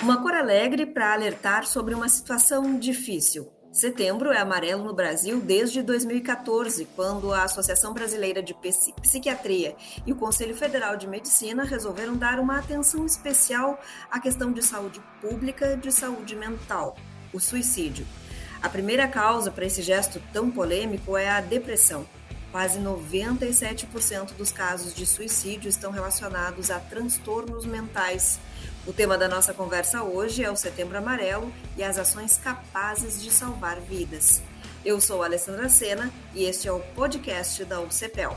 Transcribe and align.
Uma 0.00 0.22
cor 0.22 0.32
alegre 0.32 0.86
para 0.86 1.12
alertar 1.12 1.66
sobre 1.66 1.92
uma 1.92 2.08
situação 2.08 2.78
difícil. 2.78 3.50
Setembro 3.72 4.30
é 4.30 4.38
amarelo 4.38 4.84
no 4.84 4.94
Brasil 4.94 5.40
desde 5.40 5.82
2014, 5.82 6.86
quando 6.94 7.32
a 7.32 7.42
Associação 7.42 7.92
Brasileira 7.92 8.40
de 8.40 8.54
Psiquiatria 8.54 9.76
e 10.06 10.12
o 10.12 10.16
Conselho 10.16 10.54
Federal 10.54 10.96
de 10.96 11.08
Medicina 11.08 11.64
resolveram 11.64 12.16
dar 12.16 12.38
uma 12.38 12.60
atenção 12.60 13.04
especial 13.04 13.78
à 14.08 14.20
questão 14.20 14.52
de 14.52 14.62
saúde 14.62 15.02
pública 15.20 15.72
e 15.72 15.76
de 15.76 15.90
saúde 15.90 16.36
mental, 16.36 16.96
o 17.32 17.40
suicídio. 17.40 18.06
A 18.62 18.68
primeira 18.68 19.08
causa 19.08 19.50
para 19.50 19.66
esse 19.66 19.82
gesto 19.82 20.22
tão 20.32 20.48
polêmico 20.48 21.16
é 21.16 21.28
a 21.28 21.40
depressão. 21.40 22.06
Quase 22.52 22.78
97% 22.78 24.34
dos 24.34 24.52
casos 24.52 24.94
de 24.94 25.04
suicídio 25.04 25.68
estão 25.68 25.90
relacionados 25.90 26.70
a 26.70 26.78
transtornos 26.78 27.66
mentais. 27.66 28.38
O 28.88 28.92
tema 28.94 29.18
da 29.18 29.28
nossa 29.28 29.52
conversa 29.52 30.02
hoje 30.02 30.42
é 30.42 30.50
o 30.50 30.56
Setembro 30.56 30.96
Amarelo 30.96 31.52
e 31.76 31.84
as 31.84 31.98
ações 31.98 32.38
capazes 32.38 33.22
de 33.22 33.30
salvar 33.30 33.78
vidas. 33.78 34.40
Eu 34.82 34.98
sou 34.98 35.22
Alessandra 35.22 35.68
Sena 35.68 36.10
e 36.34 36.44
este 36.44 36.68
é 36.68 36.72
o 36.72 36.80
podcast 36.80 37.66
da 37.66 37.82
UCPEL. 37.82 38.34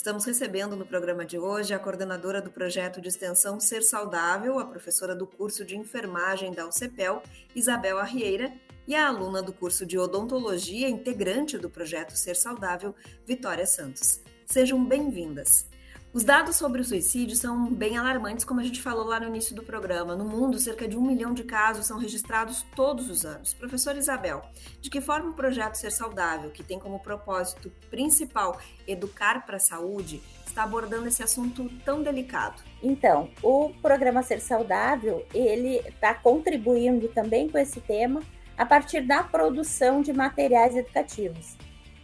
Estamos 0.00 0.24
recebendo 0.24 0.74
no 0.76 0.86
programa 0.86 1.26
de 1.26 1.38
hoje 1.38 1.74
a 1.74 1.78
coordenadora 1.78 2.40
do 2.40 2.50
projeto 2.50 3.02
de 3.02 3.08
extensão 3.08 3.60
Ser 3.60 3.82
Saudável, 3.82 4.58
a 4.58 4.64
professora 4.64 5.14
do 5.14 5.26
curso 5.26 5.62
de 5.62 5.76
enfermagem 5.76 6.52
da 6.52 6.66
UCPEL, 6.66 7.22
Isabel 7.54 7.98
Arrieira, 7.98 8.50
e 8.88 8.94
a 8.94 9.06
aluna 9.06 9.42
do 9.42 9.52
curso 9.52 9.84
de 9.84 9.98
odontologia, 9.98 10.88
integrante 10.88 11.58
do 11.58 11.68
projeto 11.68 12.16
Ser 12.16 12.34
Saudável, 12.34 12.94
Vitória 13.26 13.66
Santos. 13.66 14.22
Sejam 14.46 14.82
bem-vindas. 14.82 15.69
Os 16.12 16.24
dados 16.24 16.56
sobre 16.56 16.80
o 16.80 16.84
suicídio 16.84 17.36
são 17.36 17.72
bem 17.72 17.96
alarmantes, 17.96 18.44
como 18.44 18.58
a 18.58 18.64
gente 18.64 18.82
falou 18.82 19.04
lá 19.06 19.20
no 19.20 19.28
início 19.28 19.54
do 19.54 19.62
programa. 19.62 20.16
No 20.16 20.24
mundo, 20.24 20.58
cerca 20.58 20.88
de 20.88 20.96
um 20.96 21.00
milhão 21.00 21.32
de 21.32 21.44
casos 21.44 21.86
são 21.86 21.98
registrados 21.98 22.66
todos 22.74 23.08
os 23.08 23.24
anos. 23.24 23.54
Professora 23.54 23.96
Isabel, 23.96 24.42
de 24.80 24.90
que 24.90 25.00
forma 25.00 25.30
o 25.30 25.34
projeto 25.34 25.76
Ser 25.76 25.92
Saudável, 25.92 26.50
que 26.50 26.64
tem 26.64 26.80
como 26.80 26.98
propósito 26.98 27.70
principal 27.88 28.58
educar 28.88 29.46
para 29.46 29.58
a 29.58 29.60
saúde, 29.60 30.20
está 30.44 30.64
abordando 30.64 31.06
esse 31.06 31.22
assunto 31.22 31.70
tão 31.84 32.02
delicado? 32.02 32.60
Então, 32.82 33.30
o 33.40 33.70
programa 33.80 34.24
Ser 34.24 34.40
Saudável, 34.40 35.24
ele 35.32 35.76
está 35.76 36.12
contribuindo 36.12 37.06
também 37.06 37.48
com 37.48 37.56
esse 37.56 37.80
tema 37.80 38.20
a 38.58 38.66
partir 38.66 39.02
da 39.02 39.22
produção 39.22 40.02
de 40.02 40.12
materiais 40.12 40.74
educativos. 40.74 41.56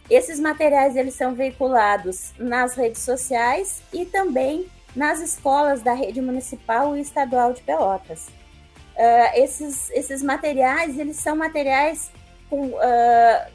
Esses 0.09 0.39
materiais 0.39 0.95
eles 0.95 1.15
são 1.15 1.35
veiculados 1.35 2.31
nas 2.37 2.75
redes 2.75 3.01
sociais 3.01 3.81
e 3.91 4.05
também 4.05 4.67
nas 4.95 5.19
escolas 5.19 5.81
da 5.81 5.93
rede 5.93 6.21
municipal 6.21 6.95
e 6.95 7.01
estadual 7.01 7.53
de 7.53 7.61
Pelotas. 7.61 8.27
Uh, 8.95 9.29
esses, 9.35 9.91
esses 9.91 10.23
materiais 10.23 10.97
eles 10.97 11.17
são 11.17 11.35
materiais 11.35 12.09
com 12.49 12.67
uh, 12.67 12.79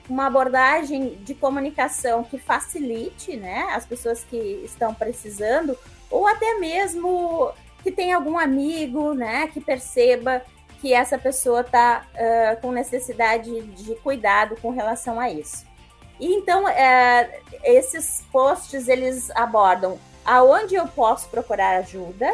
uma 0.08 0.26
abordagem 0.26 1.16
de 1.24 1.34
comunicação 1.34 2.22
que 2.22 2.38
facilite 2.38 3.36
né, 3.36 3.66
as 3.72 3.86
pessoas 3.86 4.22
que 4.22 4.36
estão 4.64 4.94
precisando, 4.94 5.76
ou 6.10 6.26
até 6.26 6.58
mesmo 6.58 7.50
que 7.82 7.90
tenha 7.90 8.16
algum 8.16 8.38
amigo 8.38 9.14
né, 9.14 9.48
que 9.48 9.60
perceba 9.60 10.42
que 10.80 10.92
essa 10.92 11.16
pessoa 11.16 11.62
está 11.62 12.06
uh, 12.12 12.60
com 12.60 12.70
necessidade 12.70 13.62
de 13.62 13.94
cuidado 13.96 14.56
com 14.60 14.70
relação 14.70 15.18
a 15.18 15.30
isso. 15.30 15.71
E 16.20 16.34
então, 16.34 16.68
é, 16.68 17.40
esses 17.64 18.24
posts, 18.32 18.88
eles 18.88 19.30
abordam 19.30 19.98
aonde 20.24 20.74
eu 20.74 20.86
posso 20.86 21.28
procurar 21.28 21.78
ajuda, 21.78 22.32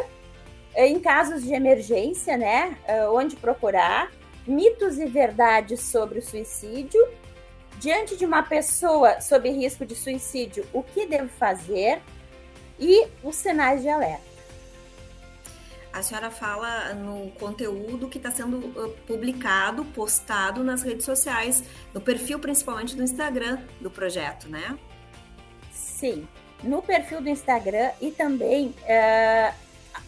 em 0.75 0.99
casos 0.99 1.43
de 1.43 1.53
emergência, 1.53 2.37
né, 2.37 2.77
é, 2.85 3.07
onde 3.09 3.35
procurar, 3.35 4.11
mitos 4.45 4.97
e 4.99 5.05
verdades 5.05 5.81
sobre 5.81 6.19
o 6.19 6.21
suicídio, 6.21 7.01
diante 7.79 8.15
de 8.15 8.25
uma 8.25 8.43
pessoa 8.43 9.19
sob 9.21 9.49
risco 9.49 9.85
de 9.85 9.95
suicídio, 9.95 10.65
o 10.71 10.83
que 10.83 11.05
devo 11.05 11.29
fazer 11.29 11.99
e 12.79 13.07
os 13.23 13.35
sinais 13.35 13.81
de 13.81 13.89
alerta 13.89 14.28
a 15.99 16.03
senhora 16.03 16.31
fala 16.31 16.93
no 16.93 17.29
conteúdo 17.31 18.07
que 18.07 18.17
está 18.17 18.31
sendo 18.31 18.59
publicado, 19.05 19.83
postado 19.85 20.63
nas 20.63 20.81
redes 20.81 21.05
sociais, 21.05 21.63
no 21.93 21.99
perfil 21.99 22.39
principalmente 22.39 22.95
do 22.95 23.03
Instagram 23.03 23.59
do 23.81 23.91
projeto, 23.91 24.47
né? 24.47 24.77
Sim, 25.71 26.27
no 26.63 26.81
perfil 26.81 27.21
do 27.21 27.29
Instagram 27.29 27.91
e 28.01 28.11
também 28.11 28.73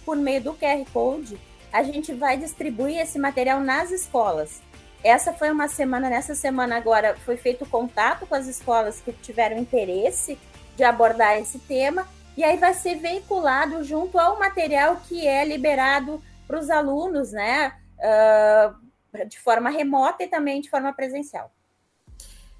por 0.05 0.15
meio 0.15 0.41
do 0.41 0.53
QR 0.53 0.83
Code, 0.91 1.37
a 1.71 1.83
gente 1.83 2.13
vai 2.13 2.37
distribuir 2.37 2.99
esse 2.99 3.19
material 3.19 3.59
nas 3.59 3.91
escolas. 3.91 4.61
Essa 5.03 5.33
foi 5.33 5.51
uma 5.51 5.67
semana, 5.67 6.09
nessa 6.09 6.35
semana 6.35 6.77
agora 6.77 7.17
foi 7.25 7.35
feito 7.35 7.65
contato 7.65 8.25
com 8.25 8.35
as 8.35 8.47
escolas 8.47 9.01
que 9.01 9.11
tiveram 9.11 9.57
interesse 9.57 10.37
de 10.77 10.83
abordar 10.83 11.37
esse 11.37 11.59
tema 11.59 12.07
e 12.41 12.43
aí 12.43 12.57
vai 12.57 12.73
ser 12.73 12.95
veiculado 12.95 13.83
junto 13.83 14.17
ao 14.17 14.39
material 14.39 14.99
que 15.07 15.27
é 15.27 15.45
liberado 15.45 16.19
para 16.47 16.59
os 16.59 16.71
alunos, 16.71 17.31
né, 17.31 17.79
uh, 17.99 19.27
de 19.27 19.39
forma 19.39 19.69
remota 19.69 20.23
e 20.23 20.27
também 20.27 20.59
de 20.59 20.67
forma 20.67 20.91
presencial. 20.91 21.53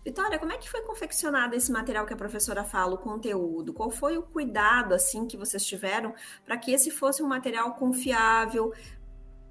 Vitória, 0.06 0.38
como 0.38 0.52
é 0.52 0.58
que 0.60 0.70
foi 0.70 0.82
confeccionado 0.82 1.56
esse 1.56 1.72
material 1.72 2.06
que 2.06 2.14
a 2.14 2.18
professora 2.18 2.64
fala, 2.64 2.94
o 2.94 2.98
conteúdo? 3.00 3.74
Qual 3.74 3.90
foi 3.90 4.20
o 4.20 4.24
cuidado 4.24 4.94
assim 4.94 5.26
que 5.26 5.36
vocês 5.36 5.66
tiveram 5.66 6.14
para 6.46 6.58
que 6.58 6.72
esse 6.72 6.92
fosse 6.92 7.24
um 7.24 7.28
material 7.28 7.74
confiável, 7.74 8.72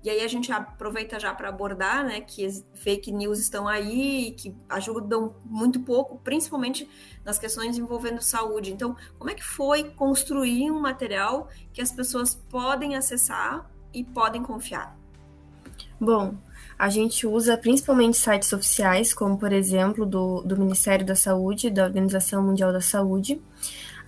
e 0.02 0.08
aí 0.08 0.22
a 0.22 0.28
gente 0.28 0.50
aproveita 0.50 1.20
já 1.20 1.34
para 1.34 1.48
abordar, 1.50 2.04
né, 2.04 2.20
que 2.20 2.48
fake 2.74 3.12
news 3.12 3.38
estão 3.38 3.68
aí 3.68 4.28
e 4.28 4.30
que 4.32 4.54
ajudam 4.68 5.34
muito 5.44 5.80
pouco, 5.80 6.18
principalmente 6.24 6.88
nas 7.24 7.38
questões 7.38 7.76
envolvendo 7.76 8.22
saúde. 8.22 8.72
Então, 8.72 8.96
como 9.18 9.30
é 9.30 9.34
que 9.34 9.44
foi 9.44 9.84
construir 9.90 10.70
um 10.70 10.80
material 10.80 11.48
que 11.72 11.82
as 11.82 11.92
pessoas 11.92 12.34
podem 12.34 12.96
acessar 12.96 13.70
e 13.92 14.02
podem 14.02 14.42
confiar? 14.42 14.98
Bom, 16.00 16.34
a 16.78 16.88
gente 16.88 17.26
usa 17.26 17.58
principalmente 17.58 18.16
sites 18.16 18.54
oficiais, 18.54 19.12
como 19.12 19.36
por 19.36 19.52
exemplo 19.52 20.06
do, 20.06 20.40
do 20.40 20.56
Ministério 20.56 21.04
da 21.04 21.14
Saúde, 21.14 21.68
da 21.68 21.84
Organização 21.84 22.42
Mundial 22.42 22.72
da 22.72 22.80
Saúde. 22.80 23.38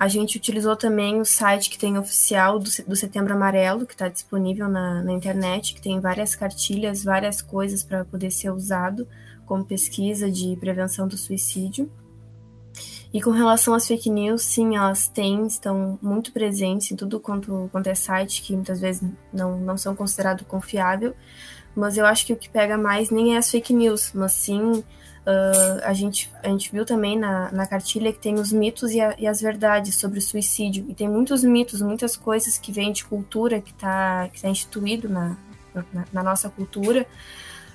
A 0.03 0.09
gente 0.09 0.37
utilizou 0.37 0.75
também 0.75 1.21
o 1.21 1.25
site 1.25 1.71
que 1.71 1.79
tem 1.79 1.97
oficial 1.97 2.59
do, 2.59 2.69
do 2.89 2.97
Setembro 2.97 3.35
Amarelo, 3.35 3.87
que 3.87 3.93
está 3.93 4.09
disponível 4.09 4.69
na, 4.69 5.01
na 5.01 5.13
internet, 5.13 5.75
que 5.75 5.81
tem 5.81 6.01
várias 6.01 6.35
cartilhas, 6.35 7.05
várias 7.05 7.41
coisas 7.41 7.85
para 7.85 8.05
poder 8.05 8.33
ser 8.33 8.51
usado 8.51 9.07
como 9.47 9.65
pesquisa 9.65 10.29
de 10.29 10.57
prevenção 10.57 11.07
do 11.07 11.17
suicídio. 11.17 11.89
E 13.13 13.21
com 13.21 13.31
relação 13.31 13.75
às 13.75 13.87
fake 13.87 14.09
news, 14.09 14.43
sim, 14.43 14.77
elas 14.77 15.07
têm, 15.07 15.47
estão 15.47 15.99
muito 16.01 16.33
presentes 16.33 16.91
em 16.91 16.97
tudo 16.97 17.21
quanto, 17.21 17.69
quanto 17.71 17.87
é 17.89 17.95
site, 17.95 18.41
que 18.41 18.55
muitas 18.55 18.81
vezes 18.81 19.03
não, 19.33 19.59
não 19.59 19.77
são 19.77 19.95
considerados 19.95 20.47
confiável. 20.47 21.15
Mas 21.75 21.97
eu 21.97 22.07
acho 22.07 22.27
que 22.27 22.33
o 22.33 22.37
que 22.37 22.49
pega 22.49 22.79
mais 22.79 23.11
nem 23.11 23.35
é 23.35 23.39
as 23.39 23.51
fake 23.51 23.73
news, 23.73 24.13
mas 24.15 24.33
sim 24.33 24.83
Uh, 25.23 25.79
a, 25.85 25.93
gente, 25.93 26.29
a 26.43 26.49
gente 26.49 26.73
viu 26.73 26.85
também 26.85 27.17
na, 27.17 27.53
na 27.53 27.65
cartilha 27.65 28.13
que 28.13 28.19
tem 28.19 28.35
os 28.35 28.51
mitos 28.53 28.91
e, 28.91 29.01
a, 29.01 29.15
e, 29.17 29.25
as 29.25 29.41
verdades 29.41 29.95
sobre 29.95 30.19
o 30.19 30.23
suicídio. 30.23 30.85
E 30.89 30.95
tem 30.95 31.09
muitos 31.09 31.45
mitos, 31.45 31.81
muitas 31.81 32.17
coisas 32.17 32.59
que 32.59 32.73
vêm 32.73 32.91
de 32.91 33.05
cultura, 33.05 33.61
que 33.61 33.71
está 33.71 34.29
que 34.33 34.43
tá 34.43 34.49
instituído 34.49 35.09
na, 35.09 35.37
na, 35.73 36.05
na 36.13 36.23
nossa 36.25 36.51
cultura, 36.51 37.07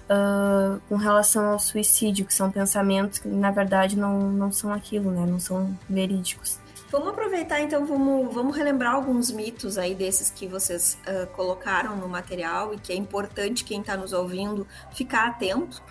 uh, 0.10 0.80
com 0.88 0.96
relação 0.96 1.50
ao 1.50 1.60
suicídio, 1.60 2.26
que 2.26 2.34
são 2.34 2.52
pensamentos 2.52 3.20
que, 3.20 3.28
na 3.28 3.52
verdade, 3.52 3.98
não, 3.98 4.32
não 4.32 4.52
são 4.52 4.74
aquilo, 4.74 5.12
né? 5.12 5.26
não 5.26 5.40
são 5.40 5.78
verídicos. 5.90 6.60
Vamos 6.90 7.10
aproveitar 7.10 7.60
então, 7.60 7.86
vamos, 7.86 8.34
vamos 8.34 8.56
relembrar 8.56 8.96
alguns 8.96 9.30
mitos 9.30 9.78
aí 9.78 9.94
desses 9.94 10.30
que 10.30 10.48
vocês 10.48 10.98
uh, 11.06 11.28
colocaram 11.36 11.98
no 11.98 12.08
material 12.08 12.74
e 12.74 12.78
que 12.78 12.94
é 12.94 12.96
importante 12.96 13.66
quem 13.66 13.82
está 13.82 13.98
nos 13.98 14.14
ouvindo 14.14 14.66
ficar 14.94 15.28
atento. 15.28 15.84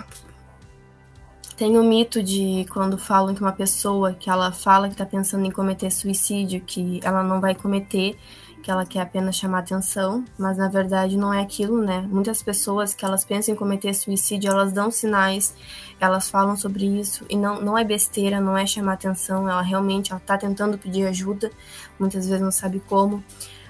Tem 1.54 1.78
o 1.78 1.84
mito 1.84 2.22
de 2.22 2.66
quando 2.70 2.98
falam 2.98 3.34
que 3.34 3.40
uma 3.40 3.52
pessoa 3.52 4.12
que 4.12 4.28
ela 4.28 4.52
fala 4.52 4.88
que 4.88 4.94
está 4.94 5.06
pensando 5.06 5.44
em 5.46 5.50
cometer 5.50 5.90
suicídio, 5.90 6.60
que 6.60 7.00
ela 7.02 7.22
não 7.22 7.40
vai 7.40 7.54
cometer, 7.54 8.18
que 8.66 8.70
ela 8.72 8.84
quer 8.84 9.02
apenas 9.02 9.36
chamar 9.36 9.60
atenção, 9.60 10.24
mas 10.36 10.56
na 10.56 10.66
verdade 10.66 11.16
não 11.16 11.32
é 11.32 11.40
aquilo, 11.40 11.80
né? 11.80 12.04
Muitas 12.10 12.42
pessoas 12.42 12.92
que 12.92 13.04
elas 13.04 13.24
pensam 13.24 13.54
em 13.54 13.56
cometer 13.56 13.94
suicídio, 13.94 14.50
elas 14.50 14.72
dão 14.72 14.90
sinais, 14.90 15.54
elas 16.00 16.28
falam 16.28 16.56
sobre 16.56 16.84
isso 16.84 17.24
e 17.30 17.36
não, 17.36 17.60
não 17.60 17.78
é 17.78 17.84
besteira, 17.84 18.40
não 18.40 18.58
é 18.58 18.66
chamar 18.66 18.94
atenção, 18.94 19.48
ela 19.48 19.62
realmente 19.62 20.12
está 20.12 20.36
tentando 20.36 20.76
pedir 20.76 21.06
ajuda, 21.06 21.48
muitas 21.96 22.26
vezes 22.26 22.42
não 22.42 22.50
sabe 22.50 22.82
como 22.88 23.22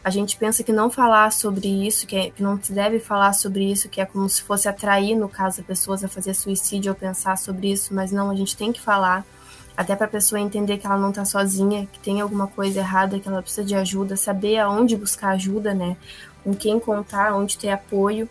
a 0.03 0.09
gente 0.09 0.35
pensa 0.39 0.65
que 0.65 0.73
não 0.73 0.89
falar 0.89 1.31
sobre 1.31 1.69
isso, 1.87 2.07
que, 2.07 2.17
é, 2.17 2.31
que, 2.31 2.43
não 2.43 2.59
se 2.63 2.73
deve 2.73 2.99
falar 2.99 3.35
sobre 3.35 3.71
isso, 3.71 3.91
que 3.91 4.01
é 4.01 4.07
como 4.07 4.27
se 4.31 4.43
fosse 4.45 4.67
atrair, 4.67 5.15
no 5.15 5.29
caso, 5.29 5.63
pessoas 5.63 6.03
a 6.03 6.09
fazer 6.09 6.33
suicídio 6.33 6.93
ou 6.93 6.97
pensar 6.97 7.37
sobre 7.37 7.71
isso, 7.71 7.93
mas 7.93 8.11
não, 8.13 8.31
a 8.31 8.35
gente 8.35 8.57
tem 8.57 8.73
que 8.73 8.81
falar. 8.81 9.27
Até 9.77 9.95
para 9.95 10.07
a 10.07 10.11
pessoa 10.11 10.41
entender 10.41 10.79
que 10.79 10.87
ela 10.87 10.97
não 10.97 11.11
está 11.11 11.25
sozinha, 11.25 11.87
que 11.93 11.99
tem 11.99 12.21
alguma 12.21 12.47
coisa 12.47 12.79
errada, 12.81 13.21
que 13.21 13.29
ela 13.29 13.43
precisa 13.43 13.65
de 13.65 13.75
ajuda, 13.75 14.17
saber 14.17 14.59
aonde 14.59 14.97
buscar 14.97 15.31
ajuda, 15.31 15.75
né? 15.75 15.97
Com 16.43 16.55
quem 16.55 16.81
contar, 16.81 17.35
onde 17.35 17.59
ter 17.59 17.71
apoio. 17.71 18.29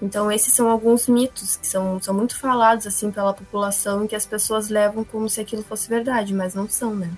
Então, 0.00 0.30
esses 0.30 0.52
são 0.52 0.70
alguns 0.70 1.08
mitos 1.08 1.56
que 1.56 1.66
são, 1.66 2.00
são 2.00 2.14
muito 2.14 2.38
falados 2.38 2.86
assim 2.86 3.10
pela 3.10 3.32
população 3.32 4.04
e 4.04 4.08
que 4.08 4.14
as 4.14 4.26
pessoas 4.26 4.68
levam 4.68 5.02
como 5.02 5.28
se 5.28 5.40
aquilo 5.40 5.62
fosse 5.62 5.88
verdade, 5.88 6.34
mas 6.34 6.54
não 6.54 6.68
são, 6.68 6.94
né? 6.94 7.10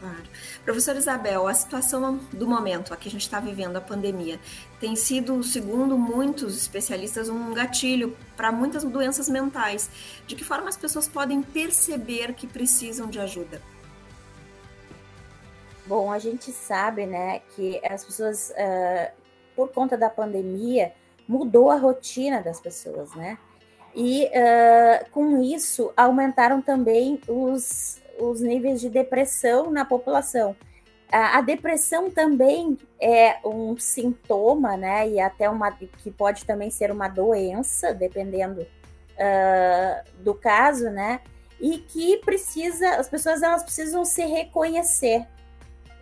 Claro. 0.00 0.24
Professora 0.66 0.98
Isabel, 0.98 1.46
a 1.46 1.54
situação 1.54 2.16
do 2.32 2.44
momento, 2.44 2.92
a 2.92 2.96
que 2.96 3.08
a 3.08 3.10
gente 3.10 3.20
está 3.20 3.38
vivendo, 3.38 3.76
a 3.76 3.80
pandemia, 3.80 4.40
tem 4.80 4.96
sido, 4.96 5.40
segundo 5.44 5.96
muitos 5.96 6.56
especialistas, 6.56 7.28
um 7.28 7.54
gatilho 7.54 8.16
para 8.36 8.50
muitas 8.50 8.82
doenças 8.82 9.28
mentais. 9.28 9.88
De 10.26 10.34
que 10.34 10.42
forma 10.42 10.68
as 10.68 10.76
pessoas 10.76 11.06
podem 11.06 11.40
perceber 11.40 12.34
que 12.34 12.48
precisam 12.48 13.06
de 13.06 13.20
ajuda? 13.20 13.62
Bom, 15.86 16.10
a 16.10 16.18
gente 16.18 16.50
sabe, 16.50 17.06
né, 17.06 17.42
que 17.54 17.80
as 17.86 18.04
pessoas, 18.04 18.50
uh, 18.50 19.12
por 19.54 19.68
conta 19.68 19.96
da 19.96 20.10
pandemia, 20.10 20.92
mudou 21.28 21.70
a 21.70 21.76
rotina 21.76 22.42
das 22.42 22.60
pessoas, 22.60 23.14
né? 23.14 23.38
E 23.94 24.24
uh, 24.24 25.10
com 25.12 25.40
isso 25.40 25.92
aumentaram 25.96 26.60
também 26.60 27.20
os, 27.28 28.02
os 28.18 28.40
níveis 28.40 28.80
de 28.80 28.88
depressão 28.88 29.70
na 29.70 29.84
população. 29.84 30.56
A, 31.10 31.38
a, 31.38 31.40
depressão 31.40 32.10
também 32.10 32.76
é 33.00 33.36
um 33.44 33.78
sintoma, 33.78 34.76
né? 34.76 35.08
E 35.08 35.20
até 35.20 35.48
uma 35.48 35.70
que 35.70 36.10
pode 36.10 36.44
também 36.44 36.70
ser 36.70 36.90
uma 36.90 37.08
doença, 37.08 37.94
dependendo 37.94 38.62
uh, 38.62 40.22
do 40.22 40.34
caso, 40.34 40.90
né? 40.90 41.20
E 41.60 41.78
que 41.78 42.18
precisa, 42.18 42.96
as 42.96 43.08
pessoas 43.08 43.42
elas 43.42 43.62
precisam 43.62 44.04
se 44.04 44.24
reconhecer. 44.26 45.26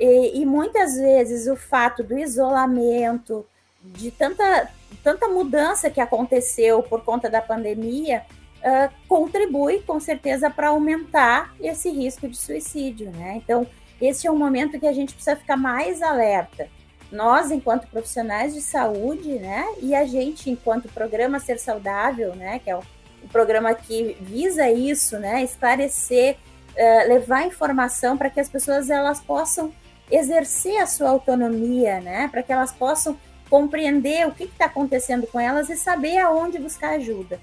E, 0.00 0.40
e 0.40 0.46
muitas 0.46 0.96
vezes 0.96 1.46
o 1.46 1.56
fato 1.56 2.02
do 2.02 2.18
isolamento, 2.18 3.46
de 3.82 4.10
tanta, 4.10 4.70
tanta 5.02 5.28
mudança 5.28 5.90
que 5.90 6.00
aconteceu 6.00 6.82
por 6.82 7.04
conta 7.04 7.28
da 7.28 7.42
pandemia, 7.42 8.24
contribui 9.06 9.80
com 9.80 10.00
certeza 10.00 10.48
para 10.48 10.68
aumentar 10.68 11.54
esse 11.60 11.90
risco 11.90 12.26
de 12.26 12.36
suicídio, 12.36 13.10
né? 13.10 13.34
Então, 13.36 13.66
esse 14.00 14.26
é 14.26 14.30
um 14.30 14.38
momento 14.38 14.78
que 14.78 14.86
a 14.86 14.92
gente 14.92 15.14
precisa 15.14 15.36
ficar 15.36 15.56
mais 15.56 16.02
alerta. 16.02 16.68
Nós, 17.12 17.50
enquanto 17.50 17.86
profissionais 17.86 18.54
de 18.54 18.60
saúde, 18.60 19.38
né? 19.38 19.64
E 19.80 19.94
a 19.94 20.04
gente, 20.04 20.50
enquanto 20.50 20.88
programa 20.88 21.38
Ser 21.38 21.58
Saudável, 21.58 22.34
né? 22.34 22.58
Que 22.58 22.70
é 22.70 22.76
o, 22.76 22.80
o 23.22 23.28
programa 23.28 23.72
que 23.74 24.16
visa 24.20 24.68
isso, 24.70 25.18
né? 25.18 25.42
Esclarecer, 25.42 26.36
uh, 26.70 27.08
levar 27.08 27.46
informação 27.46 28.16
para 28.16 28.30
que 28.30 28.40
as 28.40 28.48
pessoas 28.48 28.90
elas 28.90 29.20
possam 29.20 29.72
exercer 30.10 30.78
a 30.78 30.86
sua 30.86 31.10
autonomia, 31.10 32.00
né? 32.00 32.28
Para 32.28 32.42
que 32.42 32.52
elas 32.52 32.72
possam 32.72 33.16
compreender 33.48 34.26
o 34.26 34.32
que 34.32 34.44
está 34.44 34.64
acontecendo 34.64 35.26
com 35.26 35.38
elas 35.38 35.70
e 35.70 35.76
saber 35.76 36.18
aonde 36.18 36.58
buscar 36.58 36.94
ajuda. 36.94 37.38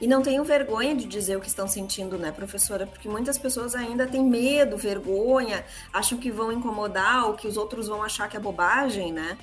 E 0.00 0.06
não 0.06 0.22
tenham 0.22 0.44
vergonha 0.44 0.94
de 0.94 1.04
dizer 1.06 1.36
o 1.36 1.40
que 1.40 1.48
estão 1.48 1.68
sentindo, 1.68 2.18
né, 2.18 2.32
professora? 2.32 2.86
Porque 2.86 3.08
muitas 3.08 3.38
pessoas 3.38 3.74
ainda 3.74 4.06
têm 4.06 4.24
medo, 4.24 4.76
vergonha, 4.76 5.64
acham 5.92 6.18
que 6.18 6.30
vão 6.30 6.50
incomodar 6.50 7.26
ou 7.26 7.34
que 7.34 7.46
os 7.46 7.56
outros 7.56 7.88
vão 7.88 8.02
achar 8.02 8.28
que 8.28 8.36
é 8.36 8.40
bobagem, 8.40 9.12
né? 9.12 9.38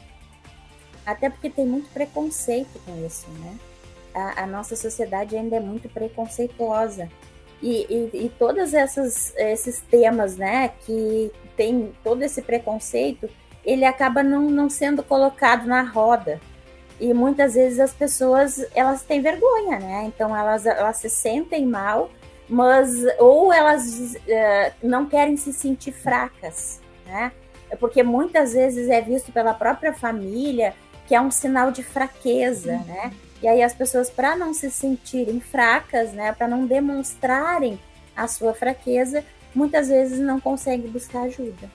Até 1.05 1.29
porque 1.29 1.49
tem 1.49 1.65
muito 1.65 1.89
preconceito 1.89 2.79
com 2.85 3.05
isso, 3.05 3.27
né? 3.39 3.57
A, 4.13 4.43
a 4.43 4.47
nossa 4.47 4.75
sociedade 4.75 5.35
ainda 5.35 5.55
é 5.55 5.59
muito 5.59 5.87
preconceituosa. 5.89 7.09
E, 7.61 7.85
e, 7.89 8.25
e 8.25 8.29
todos 8.37 8.73
esses 8.73 9.81
temas, 9.89 10.35
né, 10.35 10.69
que 10.85 11.31
tem 11.55 11.93
todo 12.03 12.23
esse 12.23 12.41
preconceito, 12.41 13.29
ele 13.63 13.85
acaba 13.85 14.23
não, 14.23 14.49
não 14.49 14.69
sendo 14.69 15.03
colocado 15.03 15.67
na 15.67 15.83
roda. 15.83 16.41
E 17.01 17.15
muitas 17.15 17.55
vezes 17.55 17.79
as 17.79 17.91
pessoas, 17.91 18.63
elas 18.75 19.01
têm 19.01 19.21
vergonha, 19.21 19.79
né? 19.79 20.03
Então 20.05 20.37
elas, 20.37 20.67
elas 20.67 20.97
se 20.97 21.09
sentem 21.09 21.65
mal, 21.65 22.11
mas 22.47 22.91
ou 23.17 23.51
elas 23.51 24.15
uh, 24.15 24.71
não 24.83 25.07
querem 25.07 25.35
se 25.35 25.51
sentir 25.51 25.91
fracas, 25.91 26.79
né? 27.07 27.31
Porque 27.79 28.03
muitas 28.03 28.53
vezes 28.53 28.87
é 28.87 29.01
visto 29.01 29.31
pela 29.31 29.51
própria 29.55 29.93
família 29.93 30.75
que 31.07 31.15
é 31.15 31.19
um 31.19 31.31
sinal 31.31 31.71
de 31.71 31.81
fraqueza, 31.81 32.73
uhum. 32.73 32.85
né? 32.85 33.11
E 33.41 33.47
aí 33.47 33.63
as 33.63 33.73
pessoas, 33.73 34.07
para 34.07 34.35
não 34.35 34.53
se 34.53 34.69
sentirem 34.69 35.39
fracas, 35.39 36.13
né, 36.13 36.31
para 36.31 36.47
não 36.47 36.67
demonstrarem 36.67 37.79
a 38.15 38.27
sua 38.27 38.53
fraqueza, 38.53 39.25
muitas 39.55 39.87
vezes 39.87 40.19
não 40.19 40.39
conseguem 40.39 40.91
buscar 40.91 41.23
ajuda. 41.23 41.67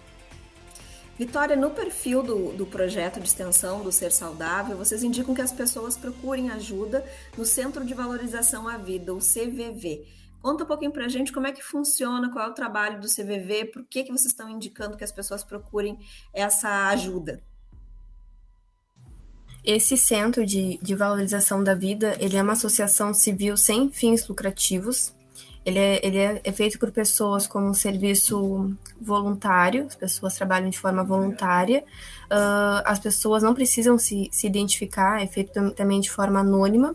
Vitória, 1.19 1.57
no 1.57 1.71
perfil 1.71 2.23
do, 2.23 2.53
do 2.53 2.67
projeto 2.67 3.19
de 3.19 3.27
extensão 3.27 3.83
do 3.83 3.91
Ser 3.91 4.13
Saudável, 4.13 4.77
vocês 4.77 5.03
indicam 5.03 5.35
que 5.35 5.41
as 5.41 5.51
pessoas 5.51 5.97
procurem 5.97 6.51
ajuda 6.51 7.03
no 7.39 7.45
Centro 7.45 7.87
de 7.87 7.95
Valorização 7.95 8.69
à 8.69 8.77
Vida, 8.77 9.15
o 9.15 9.19
CVV. 9.19 10.07
Conta 10.43 10.65
um 10.65 10.67
pouquinho 10.67 10.93
para 10.93 11.07
a 11.07 11.09
gente 11.09 11.33
como 11.33 11.47
é 11.47 11.53
que 11.53 11.63
funciona, 11.63 12.31
qual 12.31 12.47
é 12.47 12.51
o 12.51 12.55
trabalho 12.55 13.01
do 13.01 13.09
CVV, 13.09 13.65
por 13.73 13.85
que, 13.87 14.05
que 14.05 14.13
vocês 14.13 14.31
estão 14.31 14.51
indicando 14.51 14.95
que 14.95 15.05
as 15.05 15.11
pessoas 15.11 15.43
procurem 15.43 15.99
essa 16.35 16.89
ajuda. 16.89 17.43
Esse 19.65 19.97
Centro 19.97 20.45
de, 20.45 20.79
de 20.83 20.95
Valorização 20.95 21.65
da 21.65 21.75
Vida, 21.75 22.15
ele 22.21 22.37
é 22.37 22.43
uma 22.43 22.53
associação 22.53 23.15
civil 23.15 23.57
sem 23.57 23.91
fins 23.91 24.29
lucrativos, 24.29 25.16
ele 25.67 25.81
é, 25.81 26.01
ele 26.07 26.19
é, 26.19 26.41
é 26.45 26.53
feito 26.53 26.79
por 26.79 26.93
pessoas 26.93 27.49
como 27.49 27.67
um 27.67 27.75
serviço 27.75 28.73
voluntário, 29.01 29.85
as 29.87 29.97
pessoas 29.97 30.37
trabalham 30.37 30.71
de 30.71 30.79
forma 30.79 31.03
voluntária, 31.03 31.83
uh, 32.31 32.83
as 32.85 33.01
pessoas 33.01 33.43
não 33.43 33.53
precisam 33.53 33.99
se, 33.99 34.29
se 34.31 34.47
identificar, 34.47 35.21
é 35.21 35.27
feito 35.27 35.73
também 35.73 36.01
de 36.01 36.09
forma 36.09 36.39
anônima, 36.39 36.95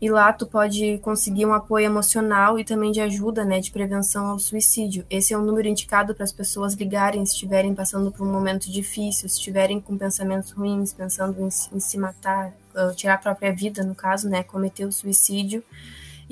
e 0.00 0.10
lá 0.10 0.32
tu 0.32 0.48
pode 0.48 0.98
conseguir 0.98 1.46
um 1.46 1.54
apoio 1.54 1.86
emocional 1.86 2.58
e 2.58 2.64
também 2.64 2.90
de 2.90 3.00
ajuda, 3.00 3.44
né, 3.44 3.60
de 3.60 3.70
prevenção 3.70 4.26
ao 4.26 4.38
suicídio. 4.40 5.06
Esse 5.08 5.32
é 5.32 5.38
um 5.38 5.44
número 5.44 5.68
indicado 5.68 6.12
para 6.12 6.24
as 6.24 6.32
pessoas 6.32 6.74
ligarem 6.74 7.24
se 7.24 7.34
estiverem 7.34 7.72
passando 7.72 8.10
por 8.10 8.26
um 8.26 8.32
momento 8.32 8.68
difícil, 8.68 9.28
se 9.28 9.36
estiverem 9.36 9.80
com 9.80 9.96
pensamentos 9.96 10.50
ruins, 10.50 10.92
pensando 10.92 11.40
em, 11.40 11.46
em 11.46 11.78
se 11.78 11.96
matar, 11.96 12.52
uh, 12.74 12.92
tirar 12.96 13.14
a 13.14 13.18
própria 13.18 13.54
vida, 13.54 13.84
no 13.84 13.94
caso, 13.94 14.28
né, 14.28 14.42
cometer 14.42 14.86
o 14.86 14.90
suicídio 14.90 15.62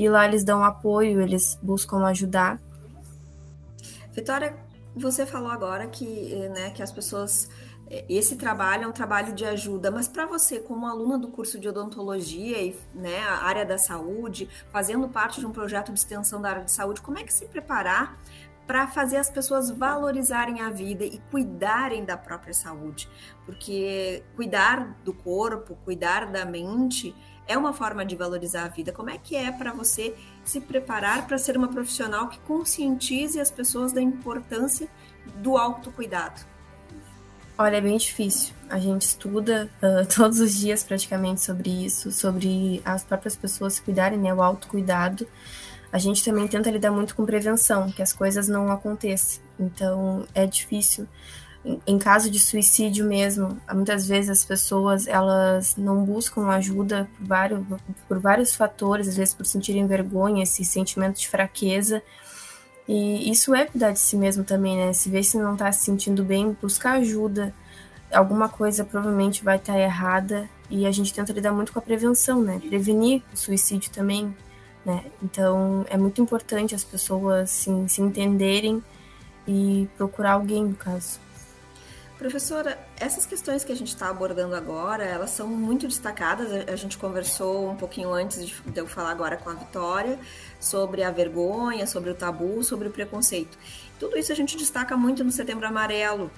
e 0.00 0.08
lá 0.08 0.26
eles 0.26 0.42
dão 0.42 0.64
apoio, 0.64 1.20
eles 1.20 1.58
buscam 1.62 2.06
ajudar. 2.06 2.58
Vitória, 4.12 4.56
você 4.96 5.26
falou 5.26 5.50
agora 5.50 5.86
que, 5.88 6.34
né, 6.48 6.70
que 6.70 6.82
as 6.82 6.90
pessoas 6.90 7.50
esse 8.08 8.36
trabalho 8.36 8.84
é 8.84 8.86
um 8.86 8.92
trabalho 8.92 9.34
de 9.34 9.44
ajuda, 9.44 9.90
mas 9.90 10.06
para 10.06 10.24
você, 10.24 10.60
como 10.60 10.86
aluna 10.86 11.18
do 11.18 11.26
curso 11.26 11.58
de 11.58 11.68
odontologia 11.68 12.62
e 12.62 12.78
né, 12.94 13.18
a 13.24 13.42
área 13.42 13.66
da 13.66 13.76
saúde, 13.76 14.48
fazendo 14.70 15.08
parte 15.08 15.40
de 15.40 15.46
um 15.46 15.50
projeto 15.50 15.92
de 15.92 15.98
extensão 15.98 16.40
da 16.40 16.50
área 16.50 16.64
de 16.64 16.70
saúde, 16.70 17.00
como 17.00 17.18
é 17.18 17.24
que 17.24 17.32
se 17.32 17.46
preparar 17.46 18.16
para 18.70 18.86
fazer 18.86 19.16
as 19.16 19.28
pessoas 19.28 19.68
valorizarem 19.68 20.60
a 20.60 20.70
vida 20.70 21.04
e 21.04 21.20
cuidarem 21.28 22.04
da 22.04 22.16
própria 22.16 22.54
saúde? 22.54 23.08
Porque 23.44 24.22
cuidar 24.36 24.96
do 25.04 25.12
corpo, 25.12 25.76
cuidar 25.84 26.26
da 26.26 26.44
mente 26.44 27.12
é 27.48 27.58
uma 27.58 27.72
forma 27.72 28.06
de 28.06 28.14
valorizar 28.14 28.66
a 28.66 28.68
vida. 28.68 28.92
Como 28.92 29.10
é 29.10 29.18
que 29.18 29.34
é 29.34 29.50
para 29.50 29.72
você 29.72 30.14
se 30.44 30.60
preparar 30.60 31.26
para 31.26 31.36
ser 31.36 31.56
uma 31.56 31.66
profissional 31.66 32.28
que 32.28 32.38
conscientize 32.42 33.40
as 33.40 33.50
pessoas 33.50 33.92
da 33.92 34.00
importância 34.00 34.86
do 35.38 35.56
autocuidado? 35.56 36.40
Olha, 37.58 37.78
é 37.78 37.80
bem 37.80 37.96
difícil. 37.96 38.54
A 38.68 38.78
gente 38.78 39.02
estuda 39.02 39.68
uh, 39.82 40.06
todos 40.14 40.38
os 40.38 40.54
dias 40.54 40.84
praticamente 40.84 41.40
sobre 41.40 41.70
isso, 41.70 42.12
sobre 42.12 42.80
as 42.84 43.02
próprias 43.02 43.34
pessoas 43.34 43.74
se 43.74 43.82
cuidarem, 43.82 44.20
né? 44.20 44.32
O 44.32 44.40
autocuidado. 44.40 45.26
A 45.92 45.98
gente 45.98 46.24
também 46.24 46.46
tenta 46.46 46.70
lidar 46.70 46.90
muito 46.90 47.14
com 47.14 47.26
prevenção, 47.26 47.90
que 47.90 48.02
as 48.02 48.12
coisas 48.12 48.48
não 48.48 48.70
aconteçam. 48.70 49.42
Então, 49.58 50.24
é 50.34 50.46
difícil 50.46 51.06
em 51.86 51.98
caso 51.98 52.30
de 52.30 52.40
suicídio 52.40 53.04
mesmo, 53.04 53.60
muitas 53.72 54.08
vezes 54.08 54.30
as 54.30 54.44
pessoas 54.44 55.06
elas 55.06 55.76
não 55.76 56.04
buscam 56.04 56.48
ajuda 56.48 57.08
por 57.18 57.26
vários, 57.26 57.66
por 58.08 58.18
vários 58.18 58.54
fatores, 58.54 59.08
às 59.08 59.16
vezes 59.16 59.34
por 59.34 59.44
sentirem 59.44 59.86
vergonha, 59.86 60.42
esse 60.42 60.64
sentimento 60.64 61.18
de 61.18 61.28
fraqueza. 61.28 62.02
E 62.88 63.30
isso 63.30 63.54
é 63.54 63.66
cuidar 63.66 63.92
de 63.92 63.98
si 63.98 64.16
mesmo 64.16 64.42
também, 64.42 64.76
né? 64.76 64.92
Se 64.92 65.10
vê 65.10 65.22
se 65.22 65.36
não 65.36 65.52
está 65.52 65.70
se 65.70 65.84
sentindo 65.84 66.24
bem, 66.24 66.56
buscar 66.60 66.92
ajuda. 66.92 67.54
Alguma 68.10 68.48
coisa 68.48 68.82
provavelmente 68.84 69.44
vai 69.44 69.56
estar 69.56 69.74
tá 69.74 69.78
errada 69.78 70.48
e 70.70 70.86
a 70.86 70.90
gente 70.90 71.12
tenta 71.12 71.32
lidar 71.32 71.52
muito 71.52 71.72
com 71.72 71.78
a 71.78 71.82
prevenção, 71.82 72.40
né? 72.42 72.58
Prevenir 72.58 73.22
o 73.32 73.36
suicídio 73.36 73.90
também, 73.90 74.34
né? 74.84 75.04
Então 75.22 75.84
é 75.88 75.96
muito 75.96 76.20
importante 76.20 76.74
as 76.74 76.84
pessoas 76.84 77.50
assim, 77.50 77.86
se 77.88 78.00
entenderem 78.00 78.82
e 79.46 79.88
procurar 79.96 80.32
alguém, 80.32 80.64
no 80.64 80.74
caso. 80.74 81.18
Professora, 82.20 82.78
essas 82.98 83.24
questões 83.24 83.64
que 83.64 83.72
a 83.72 83.74
gente 83.74 83.88
está 83.88 84.10
abordando 84.10 84.54
agora, 84.54 85.02
elas 85.02 85.30
são 85.30 85.48
muito 85.48 85.88
destacadas. 85.88 86.68
A 86.68 86.76
gente 86.76 86.98
conversou 86.98 87.70
um 87.70 87.76
pouquinho 87.76 88.12
antes 88.12 88.46
de 88.46 88.78
eu 88.78 88.86
falar 88.86 89.10
agora 89.10 89.38
com 89.38 89.48
a 89.48 89.54
Vitória 89.54 90.18
sobre 90.60 91.02
a 91.02 91.10
vergonha, 91.10 91.86
sobre 91.86 92.10
o 92.10 92.14
tabu, 92.14 92.62
sobre 92.62 92.88
o 92.88 92.90
preconceito. 92.90 93.56
Tudo 93.98 94.18
isso 94.18 94.30
a 94.30 94.34
gente 94.34 94.54
destaca 94.54 94.98
muito 94.98 95.24
no 95.24 95.30
Setembro 95.30 95.66
Amarelo, 95.66 96.30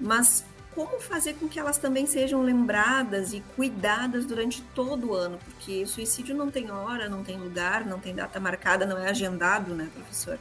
mas 0.00 0.42
como 0.76 1.00
fazer 1.00 1.32
com 1.34 1.48
que 1.48 1.58
elas 1.58 1.78
também 1.78 2.04
sejam 2.04 2.42
lembradas 2.42 3.32
e 3.32 3.42
cuidadas 3.56 4.26
durante 4.26 4.60
todo 4.74 5.08
o 5.08 5.14
ano? 5.14 5.38
Porque 5.42 5.86
suicídio 5.86 6.36
não 6.36 6.50
tem 6.50 6.70
hora, 6.70 7.08
não 7.08 7.24
tem 7.24 7.38
lugar, 7.38 7.86
não 7.86 7.98
tem 7.98 8.14
data 8.14 8.38
marcada, 8.38 8.84
não 8.84 8.98
é 8.98 9.08
agendado, 9.08 9.74
né, 9.74 9.88
professor? 9.94 10.38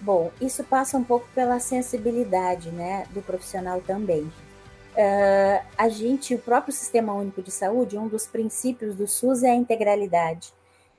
Bom, 0.00 0.30
isso 0.40 0.62
passa 0.62 0.96
um 0.96 1.02
pouco 1.02 1.26
pela 1.34 1.58
sensibilidade 1.58 2.70
né, 2.70 3.06
do 3.10 3.20
profissional 3.20 3.80
também. 3.80 4.22
Uh, 4.22 5.64
a 5.76 5.88
gente, 5.88 6.32
o 6.34 6.38
próprio 6.38 6.72
Sistema 6.72 7.12
Único 7.12 7.42
de 7.42 7.50
Saúde, 7.50 7.98
um 7.98 8.06
dos 8.06 8.26
princípios 8.26 8.94
do 8.94 9.08
SUS 9.08 9.42
é 9.42 9.50
a 9.50 9.56
integralidade. 9.56 10.52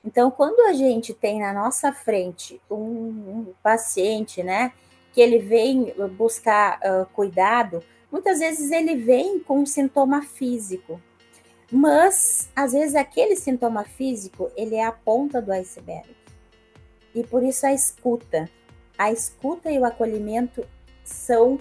Então, 0.04 0.30
quando 0.30 0.68
a 0.68 0.74
gente 0.74 1.14
tem 1.14 1.40
na 1.40 1.54
nossa 1.54 1.90
frente 1.90 2.60
um, 2.70 2.76
um 2.76 3.54
paciente, 3.62 4.42
né, 4.42 4.72
que 5.14 5.20
ele 5.20 5.38
vem 5.38 5.94
buscar 6.16 6.80
uh, 6.80 7.06
cuidado, 7.14 7.84
muitas 8.10 8.40
vezes 8.40 8.72
ele 8.72 8.96
vem 8.96 9.38
com 9.38 9.60
um 9.60 9.66
sintoma 9.66 10.22
físico, 10.22 11.00
mas 11.70 12.50
às 12.54 12.72
vezes 12.72 12.96
aquele 12.96 13.36
sintoma 13.36 13.84
físico 13.84 14.50
ele 14.56 14.74
é 14.74 14.84
a 14.84 14.90
ponta 14.90 15.40
do 15.40 15.52
iceberg. 15.52 16.08
E 17.14 17.22
por 17.22 17.44
isso 17.44 17.64
a 17.64 17.72
escuta, 17.72 18.50
a 18.98 19.12
escuta 19.12 19.70
e 19.70 19.78
o 19.78 19.84
acolhimento 19.84 20.66
são 21.04 21.54
uh, 21.54 21.60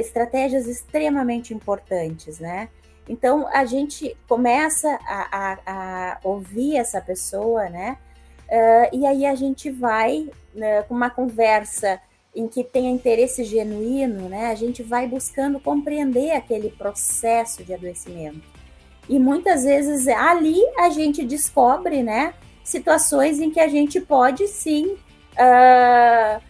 estratégias 0.00 0.66
extremamente 0.66 1.54
importantes, 1.54 2.40
né? 2.40 2.68
Então 3.08 3.46
a 3.48 3.64
gente 3.64 4.16
começa 4.28 4.98
a, 5.06 5.28
a, 5.30 5.58
a 5.66 6.18
ouvir 6.24 6.76
essa 6.76 7.00
pessoa, 7.00 7.68
né? 7.68 7.98
Uh, 8.48 8.96
e 8.96 9.06
aí 9.06 9.24
a 9.26 9.36
gente 9.36 9.70
vai 9.70 10.28
né, 10.52 10.82
com 10.82 10.94
uma 10.94 11.10
conversa 11.10 12.00
em 12.34 12.48
que 12.48 12.64
tenha 12.64 12.90
interesse 12.90 13.44
genuíno, 13.44 14.28
né? 14.28 14.46
A 14.46 14.54
gente 14.54 14.82
vai 14.82 15.06
buscando 15.06 15.60
compreender 15.60 16.32
aquele 16.32 16.70
processo 16.70 17.62
de 17.62 17.72
adoecimento. 17.72 18.42
E 19.08 19.18
muitas 19.18 19.64
vezes 19.64 20.08
ali 20.08 20.60
a 20.78 20.88
gente 20.90 21.24
descobre, 21.24 22.02
né? 22.02 22.34
Situações 22.64 23.38
em 23.40 23.50
que 23.50 23.60
a 23.60 23.68
gente 23.68 24.00
pode 24.00 24.48
sim 24.48 24.96
uh, 25.34 26.42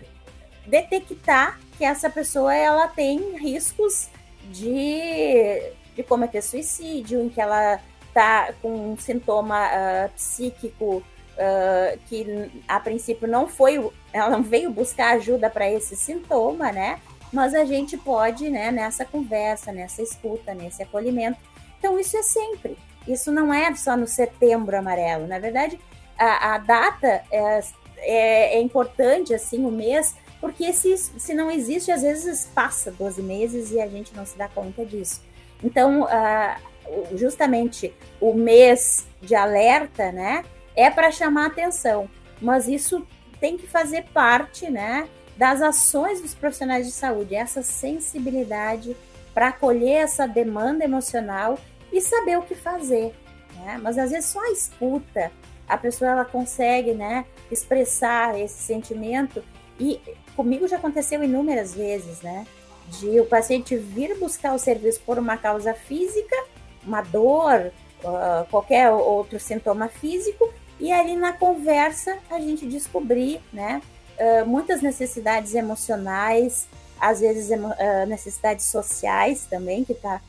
detectar 0.66 1.60
que 1.76 1.84
essa 1.84 2.08
pessoa 2.08 2.54
ela 2.54 2.86
tem 2.86 3.36
riscos 3.36 4.08
de, 4.50 5.60
de 5.96 6.02
cometer 6.02 6.40
suicídio, 6.40 7.20
em 7.20 7.28
que 7.28 7.40
ela 7.40 7.80
está 8.08 8.54
com 8.62 8.92
um 8.92 8.96
sintoma 8.96 9.66
uh, 9.66 10.12
psíquico 10.14 11.02
uh, 11.34 11.98
que 12.08 12.50
a 12.66 12.80
princípio 12.80 13.28
não 13.28 13.46
foi, 13.46 13.90
ela 14.12 14.30
não 14.30 14.42
veio 14.42 14.70
buscar 14.70 15.14
ajuda 15.14 15.50
para 15.50 15.70
esse 15.70 15.96
sintoma, 15.96 16.72
né? 16.72 17.00
Mas 17.32 17.54
a 17.54 17.64
gente 17.64 17.96
pode, 17.96 18.48
né, 18.48 18.70
nessa 18.70 19.04
conversa, 19.04 19.72
nessa 19.72 20.02
escuta, 20.02 20.54
nesse 20.54 20.82
acolhimento. 20.82 21.38
Então, 21.78 21.98
isso 21.98 22.16
é 22.16 22.22
sempre. 22.22 22.78
Isso 23.06 23.32
não 23.32 23.52
é 23.52 23.74
só 23.74 23.96
no 23.96 24.06
setembro 24.06 24.76
amarelo. 24.76 25.26
Na 25.26 25.38
verdade, 25.38 25.78
a, 26.16 26.54
a 26.54 26.58
data 26.58 27.22
é, 27.30 27.60
é, 27.98 28.56
é 28.56 28.60
importante, 28.60 29.34
assim, 29.34 29.64
o 29.64 29.70
mês, 29.70 30.14
porque 30.40 30.72
se, 30.72 30.96
se 30.96 31.34
não 31.34 31.50
existe, 31.50 31.90
às 31.90 32.02
vezes 32.02 32.48
passa 32.54 32.90
12 32.92 33.22
meses 33.22 33.72
e 33.72 33.80
a 33.80 33.88
gente 33.88 34.14
não 34.14 34.24
se 34.24 34.38
dá 34.38 34.48
conta 34.48 34.84
disso. 34.86 35.20
Então, 35.62 36.02
uh, 36.02 37.16
justamente 37.16 37.92
o 38.20 38.34
mês 38.34 39.06
de 39.20 39.34
alerta, 39.34 40.12
né, 40.12 40.44
é 40.76 40.90
para 40.90 41.10
chamar 41.10 41.46
atenção, 41.46 42.08
mas 42.40 42.68
isso 42.68 43.06
tem 43.40 43.56
que 43.56 43.66
fazer 43.66 44.04
parte, 44.12 44.70
né, 44.70 45.08
das 45.36 45.60
ações 45.60 46.20
dos 46.20 46.34
profissionais 46.34 46.86
de 46.86 46.92
saúde, 46.92 47.34
essa 47.34 47.62
sensibilidade 47.62 48.96
para 49.32 49.48
acolher 49.48 50.02
essa 50.02 50.26
demanda 50.26 50.84
emocional 50.84 51.58
e 51.92 52.00
saber 52.00 52.38
o 52.38 52.42
que 52.42 52.54
fazer. 52.54 53.14
Né? 53.56 53.78
Mas 53.82 53.98
às 53.98 54.10
vezes 54.10 54.26
só 54.26 54.40
a 54.40 54.50
escuta, 54.50 55.32
a 55.68 55.76
pessoa 55.76 56.10
ela 56.10 56.24
consegue 56.24 56.92
né, 56.92 57.24
expressar 57.50 58.38
esse 58.38 58.62
sentimento 58.62 59.42
e 59.78 60.00
comigo 60.36 60.68
já 60.68 60.76
aconteceu 60.76 61.22
inúmeras 61.22 61.74
vezes, 61.74 62.20
né? 62.20 62.46
De 62.88 63.18
o 63.18 63.26
paciente 63.26 63.76
vir 63.76 64.16
buscar 64.18 64.54
o 64.54 64.58
serviço 64.58 65.00
por 65.06 65.18
uma 65.18 65.36
causa 65.36 65.72
física, 65.74 66.36
uma 66.84 67.00
dor, 67.00 67.72
uh, 68.04 68.46
qualquer 68.50 68.90
outro 68.90 69.40
sintoma 69.40 69.88
físico, 69.88 70.52
e 70.84 70.92
ali 70.92 71.16
na 71.16 71.32
conversa 71.32 72.18
a 72.30 72.38
gente 72.38 72.66
descobrir, 72.66 73.40
né? 73.50 73.80
Uh, 74.18 74.46
muitas 74.46 74.82
necessidades 74.82 75.54
emocionais, 75.54 76.68
às 77.00 77.20
vezes 77.20 77.48
uh, 77.58 78.06
necessidades 78.06 78.66
sociais 78.66 79.46
também, 79.46 79.82
que 79.82 79.94
tá, 79.94 80.20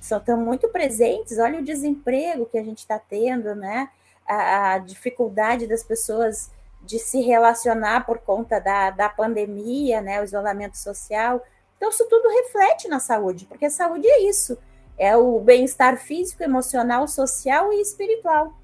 são 0.00 0.20
tão 0.20 0.36
muito 0.36 0.68
presentes. 0.68 1.36
Olha 1.38 1.58
o 1.58 1.64
desemprego 1.64 2.46
que 2.46 2.56
a 2.56 2.62
gente 2.62 2.78
está 2.78 2.96
tendo, 2.96 3.56
né? 3.56 3.88
A, 4.24 4.74
a 4.74 4.78
dificuldade 4.78 5.66
das 5.66 5.82
pessoas 5.82 6.48
de 6.80 7.00
se 7.00 7.20
relacionar 7.20 8.06
por 8.06 8.18
conta 8.18 8.60
da, 8.60 8.90
da 8.90 9.08
pandemia, 9.08 10.00
né, 10.00 10.20
o 10.20 10.24
isolamento 10.24 10.78
social. 10.78 11.44
Então, 11.76 11.90
isso 11.90 12.06
tudo 12.08 12.28
reflete 12.28 12.86
na 12.86 13.00
saúde, 13.00 13.46
porque 13.46 13.66
a 13.66 13.70
saúde 13.70 14.06
é 14.06 14.28
isso: 14.28 14.56
é 14.96 15.16
o 15.16 15.40
bem-estar 15.40 15.96
físico, 15.96 16.40
emocional, 16.44 17.08
social 17.08 17.72
e 17.72 17.82
espiritual. 17.82 18.54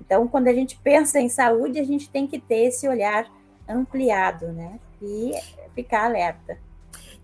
Então, 0.00 0.28
quando 0.28 0.48
a 0.48 0.52
gente 0.52 0.78
pensa 0.82 1.20
em 1.20 1.28
saúde, 1.28 1.78
a 1.78 1.84
gente 1.84 2.08
tem 2.08 2.26
que 2.26 2.38
ter 2.38 2.66
esse 2.66 2.88
olhar 2.88 3.30
ampliado, 3.68 4.48
né? 4.52 4.78
E 5.00 5.32
ficar 5.74 6.04
alerta. 6.04 6.58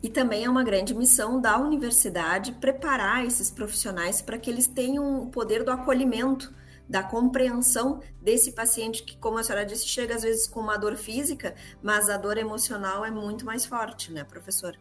E 0.03 0.09
também 0.09 0.45
é 0.45 0.51
uma 0.51 0.65
grande 0.65 0.95
missão 0.95 1.41
da 1.41 1.59
universidade 1.59 2.53
preparar 2.53 3.25
esses 3.25 3.51
profissionais 3.51 4.23
para 4.23 4.39
que 4.39 4.51
eles 4.51 4.67
tenham 4.67 5.23
o 5.23 5.27
poder 5.27 5.63
do 5.63 5.71
acolhimento 5.71 6.55
da 6.89 7.03
compreensão 7.05 8.01
desse 8.21 8.53
paciente 8.53 9.05
que, 9.05 9.17
como 9.17 9.39
a 9.39 9.45
senhora 9.45 9.65
disse, 9.65 9.87
chega 9.87 10.17
às 10.17 10.23
vezes 10.23 10.49
com 10.49 10.59
uma 10.59 10.77
dor 10.77 10.97
física, 10.97 11.55
mas 11.81 12.11
a 12.11 12.17
dor 12.17 12.37
emocional 12.37 13.05
é 13.05 13.11
muito 13.11 13.45
mais 13.45 13.65
forte, 13.65 14.11
né, 14.11 14.25
professor? 14.25 14.77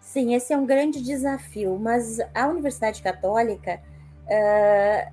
Sim, 0.00 0.34
esse 0.34 0.52
é 0.52 0.56
um 0.56 0.64
grande 0.64 1.02
desafio, 1.02 1.76
mas 1.76 2.20
a 2.32 2.46
Universidade 2.46 3.02
Católica, 3.02 3.82
uh, 4.26 5.12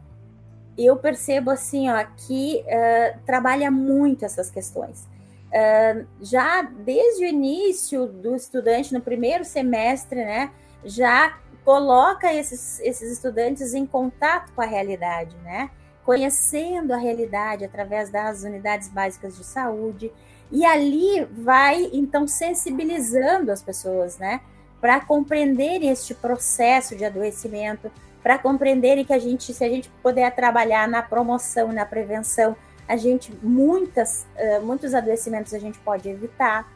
eu 0.78 0.96
percebo 0.96 1.52
assim, 1.52 1.90
ó, 1.90 2.04
que 2.28 2.64
uh, 2.66 3.20
trabalha 3.26 3.70
muito 3.70 4.26
essas 4.26 4.50
questões. 4.50 5.08
Uh, 5.50 6.06
já 6.22 6.64
desde 6.64 7.26
o 7.26 7.28
início 7.28 8.08
do 8.08 8.36
estudante, 8.36 8.94
no 8.94 9.02
primeiro 9.02 9.46
semestre, 9.46 10.26
né, 10.26 10.52
já 10.84 11.38
coloca 11.64 12.34
esses, 12.34 12.80
esses 12.82 13.12
estudantes 13.12 13.74
em 13.74 13.86
contato 13.86 14.52
com 14.54 14.62
a 14.62 14.66
realidade, 14.66 15.36
né? 15.44 15.70
Conhecendo 16.04 16.92
a 16.94 16.98
realidade 16.98 17.64
através 17.64 18.10
das 18.10 18.44
unidades 18.44 18.90
básicas 18.90 19.38
de 19.38 19.44
saúde. 19.44 20.12
E 20.52 20.66
ali 20.66 21.26
vai, 21.32 21.90
então, 21.94 22.28
sensibilizando 22.28 23.52
as 23.52 23.64
pessoas, 23.64 24.18
né? 24.18 24.42
Para 24.82 25.00
compreenderem 25.00 25.90
este 25.90 26.14
processo 26.14 26.96
de 26.96 27.06
adoecimento, 27.06 27.90
para 28.24 28.38
compreenderem 28.38 29.04
que 29.04 29.12
a 29.12 29.20
gente, 29.20 29.54
se 29.54 29.64
a 29.64 29.70
gente 29.70 29.90
puder 30.02 30.34
trabalhar 30.34 30.88
na 30.88 31.04
promoção, 31.04 31.74
na 31.74 31.86
prevenção, 31.86 32.56
a 32.88 32.96
gente, 32.96 33.34
muitas, 33.44 34.26
uh, 34.38 34.66
muitos 34.66 34.94
adoecimentos 34.94 35.54
a 35.54 35.60
gente 35.60 35.78
pode 35.80 36.08
evitar. 36.08 36.72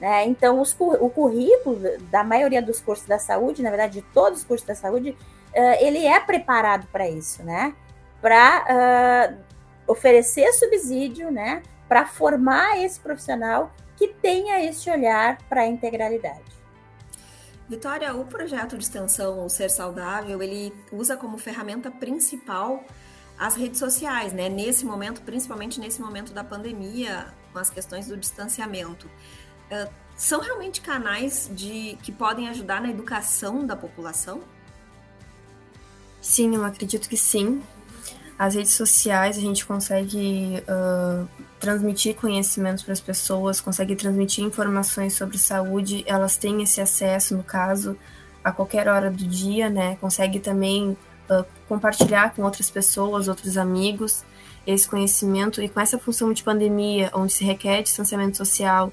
Né? 0.00 0.24
Então, 0.26 0.60
os, 0.60 0.74
o 0.78 1.10
currículo 1.10 1.80
da 2.10 2.22
maioria 2.22 2.62
dos 2.62 2.80
cursos 2.80 3.06
da 3.06 3.18
saúde, 3.18 3.62
na 3.62 3.70
verdade, 3.70 4.00
de 4.00 4.02
todos 4.14 4.40
os 4.40 4.44
cursos 4.44 4.66
da 4.66 4.74
saúde, 4.74 5.10
uh, 5.10 5.76
ele 5.80 6.06
é 6.06 6.20
preparado 6.20 6.86
para 6.92 7.08
isso, 7.08 7.42
né? 7.42 7.74
Para 8.20 9.36
uh, 9.36 9.92
oferecer 9.92 10.52
subsídio, 10.52 11.30
né? 11.30 11.62
Para 11.88 12.06
formar 12.06 12.78
esse 12.82 12.98
profissional 13.00 13.72
que 13.96 14.08
tenha 14.08 14.64
esse 14.64 14.88
olhar 14.90 15.38
para 15.48 15.62
a 15.62 15.66
integralidade. 15.66 16.61
Vitória, 17.72 18.14
o 18.14 18.26
projeto 18.26 18.76
de 18.76 18.84
extensão 18.84 19.46
o 19.46 19.48
Ser 19.48 19.70
Saudável, 19.70 20.42
ele 20.42 20.74
usa 20.92 21.16
como 21.16 21.38
ferramenta 21.38 21.90
principal 21.90 22.84
as 23.38 23.56
redes 23.56 23.78
sociais, 23.78 24.34
né? 24.34 24.46
Nesse 24.50 24.84
momento, 24.84 25.22
principalmente 25.22 25.80
nesse 25.80 25.98
momento 25.98 26.34
da 26.34 26.44
pandemia, 26.44 27.28
com 27.50 27.58
as 27.58 27.70
questões 27.70 28.08
do 28.08 28.14
distanciamento. 28.14 29.08
Ah, 29.70 29.88
são 30.14 30.42
realmente 30.42 30.82
canais 30.82 31.50
de 31.54 31.96
que 32.02 32.12
podem 32.12 32.46
ajudar 32.50 32.82
na 32.82 32.90
educação 32.90 33.66
da 33.66 33.74
população? 33.74 34.42
Sim, 36.20 36.54
eu 36.54 36.66
acredito 36.66 37.08
que 37.08 37.16
sim. 37.16 37.62
As 38.38 38.54
redes 38.54 38.72
sociais 38.72 39.36
a 39.36 39.40
gente 39.40 39.64
consegue 39.64 40.62
uh, 40.68 41.28
transmitir 41.60 42.16
conhecimentos 42.16 42.82
para 42.82 42.92
as 42.92 43.00
pessoas, 43.00 43.60
consegue 43.60 43.94
transmitir 43.94 44.44
informações 44.44 45.14
sobre 45.14 45.38
saúde, 45.38 46.02
elas 46.06 46.36
têm 46.36 46.62
esse 46.62 46.80
acesso, 46.80 47.36
no 47.36 47.44
caso, 47.44 47.96
a 48.42 48.50
qualquer 48.50 48.88
hora 48.88 49.10
do 49.10 49.24
dia, 49.24 49.70
né? 49.70 49.96
Consegue 50.00 50.40
também 50.40 50.96
uh, 51.30 51.44
compartilhar 51.68 52.34
com 52.34 52.42
outras 52.42 52.68
pessoas, 52.68 53.28
outros 53.28 53.56
amigos, 53.56 54.24
esse 54.66 54.88
conhecimento 54.88 55.62
e 55.62 55.68
com 55.68 55.80
essa 55.80 55.98
função 55.98 56.32
de 56.32 56.42
pandemia, 56.42 57.10
onde 57.14 57.32
se 57.32 57.44
requer 57.44 57.82
distanciamento 57.82 58.36
social, 58.36 58.92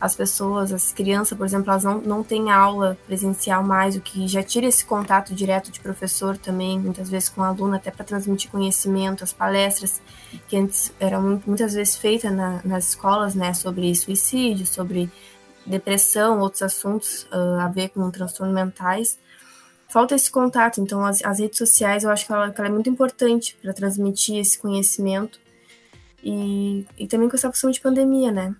as 0.00 0.16
pessoas, 0.16 0.72
as 0.72 0.92
crianças, 0.92 1.36
por 1.36 1.44
exemplo, 1.44 1.70
elas 1.70 1.84
não, 1.84 2.00
não 2.00 2.22
têm 2.22 2.50
aula 2.50 2.96
presencial 3.06 3.62
mais, 3.62 3.96
o 3.96 4.00
que 4.00 4.26
já 4.26 4.42
tira 4.42 4.66
esse 4.66 4.82
contato 4.82 5.34
direto 5.34 5.70
de 5.70 5.78
professor 5.78 6.38
também, 6.38 6.80
muitas 6.80 7.10
vezes 7.10 7.28
com 7.28 7.42
aluno, 7.42 7.76
até 7.76 7.90
para 7.90 8.04
transmitir 8.04 8.50
conhecimento, 8.50 9.22
as 9.22 9.34
palestras 9.34 10.00
que 10.48 10.56
antes 10.56 10.90
eram 10.98 11.42
muitas 11.46 11.74
vezes 11.74 11.96
feitas 11.96 12.32
na, 12.32 12.62
nas 12.64 12.88
escolas, 12.88 13.34
né, 13.34 13.52
sobre 13.52 13.94
suicídio, 13.94 14.66
sobre 14.66 15.10
depressão, 15.66 16.40
outros 16.40 16.62
assuntos 16.62 17.24
uh, 17.24 17.60
a 17.60 17.68
ver 17.68 17.90
com 17.90 18.10
transtornos 18.10 18.54
mentais. 18.54 19.18
Falta 19.86 20.14
esse 20.14 20.30
contato, 20.30 20.80
então 20.80 21.04
as, 21.04 21.22
as 21.22 21.40
redes 21.40 21.58
sociais 21.58 22.04
eu 22.04 22.10
acho 22.10 22.24
que 22.24 22.32
ela, 22.32 22.50
que 22.50 22.58
ela 22.58 22.68
é 22.68 22.72
muito 22.72 22.88
importante 22.88 23.54
para 23.60 23.74
transmitir 23.74 24.38
esse 24.38 24.58
conhecimento 24.58 25.38
e, 26.24 26.86
e 26.96 27.06
também 27.06 27.28
com 27.28 27.36
essa 27.36 27.50
função 27.52 27.70
de 27.70 27.80
pandemia, 27.80 28.32
né? 28.32 28.54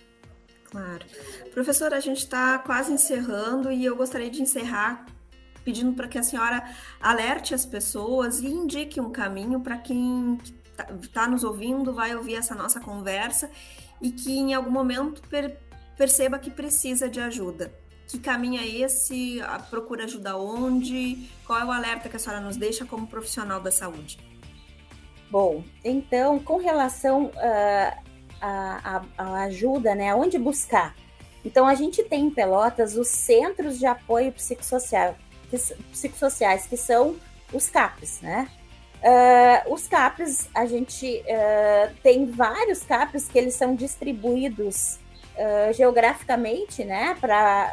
Claro. 0.70 1.04
Professora, 1.52 1.96
a 1.96 2.00
gente 2.00 2.18
está 2.18 2.58
quase 2.58 2.92
encerrando 2.92 3.72
e 3.72 3.84
eu 3.84 3.96
gostaria 3.96 4.30
de 4.30 4.40
encerrar 4.40 5.04
pedindo 5.64 5.92
para 5.92 6.08
que 6.08 6.18
a 6.18 6.22
senhora 6.22 6.64
alerte 7.00 7.54
as 7.54 7.66
pessoas 7.66 8.40
e 8.40 8.46
indique 8.46 9.00
um 9.00 9.10
caminho 9.10 9.60
para 9.60 9.76
quem 9.76 10.38
está 10.70 10.86
tá 11.12 11.28
nos 11.28 11.44
ouvindo, 11.44 11.92
vai 11.92 12.14
ouvir 12.14 12.36
essa 12.36 12.54
nossa 12.54 12.80
conversa 12.80 13.50
e 14.00 14.10
que 14.10 14.38
em 14.38 14.54
algum 14.54 14.70
momento 14.70 15.20
per 15.28 15.58
perceba 15.96 16.38
que 16.38 16.50
precisa 16.50 17.10
de 17.10 17.20
ajuda. 17.20 17.70
Que 18.06 18.18
caminho 18.18 18.58
é 18.58 18.66
esse? 18.66 19.38
Procura 19.68 20.04
ajuda 20.04 20.36
onde? 20.38 21.28
Qual 21.46 21.58
é 21.58 21.64
o 21.64 21.70
alerta 21.70 22.08
que 22.08 22.16
a 22.16 22.18
senhora 22.18 22.40
nos 22.40 22.56
deixa 22.56 22.86
como 22.86 23.06
profissional 23.06 23.60
da 23.60 23.70
saúde? 23.70 24.18
Bom, 25.30 25.62
então, 25.84 26.38
com 26.38 26.56
relação 26.56 27.26
uh, 27.26 28.09
a, 28.40 29.02
a, 29.16 29.42
ajuda, 29.44 29.94
né? 29.94 30.14
Onde 30.14 30.38
buscar? 30.38 30.94
Então, 31.44 31.66
a 31.66 31.74
gente 31.74 32.02
tem 32.02 32.26
em 32.26 32.30
Pelotas 32.30 32.96
os 32.96 33.08
Centros 33.08 33.78
de 33.78 33.86
Apoio 33.86 34.32
Psicossocial, 34.32 35.14
que, 35.48 35.56
Psicossociais, 35.90 36.66
que 36.66 36.76
são 36.76 37.16
os 37.52 37.68
CAPs, 37.68 38.20
né? 38.20 38.48
Uh, 39.02 39.72
os 39.72 39.88
CAPs, 39.88 40.50
a 40.54 40.66
gente 40.66 41.22
uh, 41.24 41.94
tem 42.02 42.26
vários 42.26 42.82
CAPs 42.82 43.28
que 43.28 43.38
eles 43.38 43.54
são 43.54 43.74
distribuídos 43.74 44.98
uh, 45.36 45.72
geograficamente, 45.72 46.84
né? 46.84 47.16
Para 47.18 47.72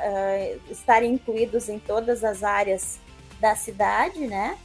estarem 0.70 1.14
incluídos 1.14 1.68
em 1.68 1.80
todas 1.80 2.24
as 2.24 2.44
áreas 2.44 3.00
da 3.42 3.56
cidade, 3.56 4.26
né? 4.26 4.58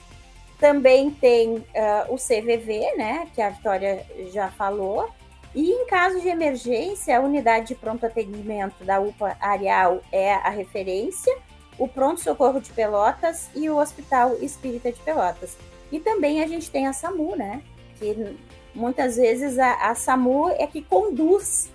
Também 0.58 1.10
tem 1.10 1.64
o 2.08 2.14
CVV, 2.14 2.94
né? 2.96 3.26
Que 3.34 3.42
a 3.42 3.50
Vitória 3.50 4.06
já 4.32 4.48
falou, 4.48 5.10
e 5.54 5.70
em 5.70 5.86
caso 5.86 6.20
de 6.20 6.28
emergência, 6.28 7.16
a 7.16 7.20
unidade 7.20 7.68
de 7.68 7.74
pronto 7.74 8.06
atendimento 8.06 8.84
da 8.84 9.00
UPA 9.00 9.36
Areal 9.40 10.02
é 10.10 10.32
a 10.34 10.48
referência, 10.48 11.36
o 11.78 11.86
Pronto 11.86 12.20
Socorro 12.20 12.60
de 12.60 12.70
Pelotas 12.72 13.50
e 13.54 13.68
o 13.68 13.76
Hospital 13.76 14.36
Espírita 14.40 14.90
de 14.90 15.00
Pelotas. 15.00 15.56
E 15.90 16.00
também 16.00 16.42
a 16.42 16.46
gente 16.46 16.70
tem 16.70 16.86
a 16.86 16.92
SAMU, 16.92 17.36
né? 17.36 17.62
Que 17.98 18.36
muitas 18.74 19.16
vezes 19.16 19.58
a, 19.58 19.90
a 19.90 19.94
SAMU 19.94 20.48
é 20.50 20.66
que 20.66 20.80
conduz 20.80 21.70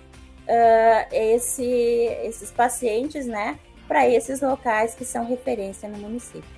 uh, 0.48 1.14
esse, 1.14 1.64
esses 2.24 2.50
pacientes, 2.50 3.28
né? 3.28 3.60
Para 3.88 4.10
esses 4.10 4.42
locais 4.42 4.96
que 4.96 5.06
são 5.06 5.26
referência 5.26 5.88
no 5.88 6.00
município. 6.00 6.58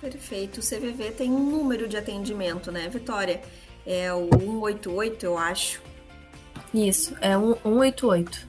Perfeito. 0.00 0.58
O 0.58 0.62
CVV 0.62 1.12
tem 1.12 1.30
um 1.30 1.38
número 1.38 1.86
de 1.86 1.96
atendimento, 1.96 2.72
né, 2.72 2.88
Vitória? 2.88 3.40
É 3.86 4.12
o 4.12 4.28
188, 4.28 5.24
eu 5.24 5.38
acho. 5.38 5.91
Isso, 6.72 7.14
é 7.20 7.36
um 7.36 7.54
188. 7.54 8.48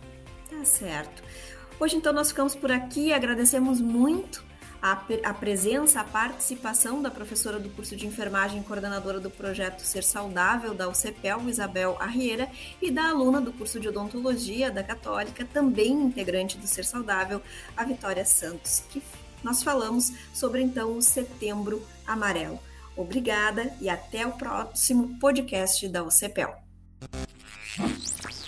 Tá 0.50 0.66
certo. 0.66 1.24
Hoje, 1.80 1.98
então, 1.98 2.14
nós 2.14 2.30
ficamos 2.30 2.56
por 2.56 2.72
aqui. 2.72 3.12
Agradecemos 3.12 3.82
muito 3.82 4.44
a, 4.82 5.02
a, 5.24 5.34
presença, 5.34 6.02
a 6.02 6.04
participação 6.04 7.02
da 7.02 7.10
professora 7.10 7.58
do 7.58 7.70
curso 7.70 7.96
de 7.96 8.06
enfermagem 8.06 8.62
coordenadora 8.64 9.20
do 9.20 9.30
projeto 9.30 9.80
Ser 9.80 10.04
Saudável 10.04 10.74
da 10.74 10.90
UCPEL, 10.90 11.50
Isabel 11.50 11.98
Arrieira, 12.00 12.50
e 12.82 12.92
da 12.92 13.10
aluna 13.10 13.40
do 13.40 13.54
curso 13.54 13.80
de 13.80 13.88
odontologia 13.88 14.70
da 14.70 14.84
Católica, 14.84 15.46
também 15.46 15.92
integrante 15.94 16.58
do 16.58 16.68
Ser 16.68 16.86
Saudável, 16.86 17.42
a 17.76 17.86
Vitória 17.86 18.26
Santos, 18.26 18.84
que 18.90 19.02
nós 19.42 19.64
falamos 19.64 20.12
sobre 20.34 20.62
então 20.62 20.98
o 20.98 21.02
Setembro 21.02 21.86
Amarelo. 22.06 22.60
Obrigada 22.96 23.74
e 23.82 23.90
até 23.90 24.28
o 24.28 24.34
próximo 24.34 25.18
podcast 25.20 25.88
da 25.88 26.04
UCPEL. 26.04 26.62
Thank 27.76 28.38
you. 28.38 28.43